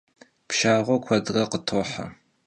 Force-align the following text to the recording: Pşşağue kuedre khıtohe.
Pşşağue 0.47 0.95
kuedre 1.05 1.43
khıtohe. 1.51 2.05